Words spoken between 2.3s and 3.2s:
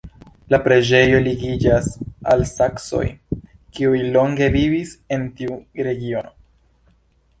al saksoj,